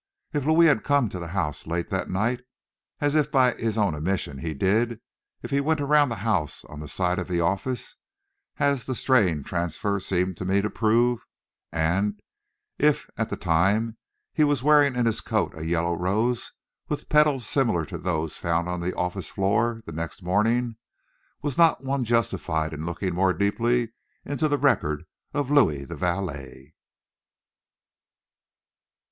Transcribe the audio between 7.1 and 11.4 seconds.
of the office, as the straying transfer seemed to me to prove;